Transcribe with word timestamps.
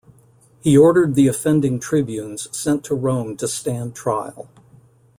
He 0.63 0.75
ordered 0.75 1.13
the 1.13 1.27
offending 1.27 1.79
tribunes 1.79 2.47
sent 2.57 2.83
to 2.85 2.95
Rome 2.95 3.37
to 3.37 3.47
stand 3.47 3.93
trial. 3.93 4.49